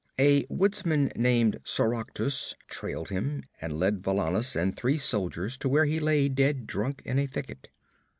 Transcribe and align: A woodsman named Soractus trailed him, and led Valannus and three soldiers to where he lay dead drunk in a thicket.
A 0.19 0.47
woodsman 0.49 1.11
named 1.15 1.59
Soractus 1.63 2.55
trailed 2.67 3.09
him, 3.09 3.43
and 3.61 3.77
led 3.77 4.01
Valannus 4.01 4.55
and 4.55 4.75
three 4.75 4.97
soldiers 4.97 5.59
to 5.59 5.69
where 5.69 5.85
he 5.85 5.99
lay 5.99 6.27
dead 6.27 6.65
drunk 6.65 7.03
in 7.05 7.19
a 7.19 7.27
thicket. 7.27 7.69